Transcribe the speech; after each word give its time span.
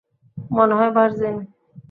মনে 0.51 0.73
হয়, 0.73 0.91
ভার্জিন। 0.91 1.35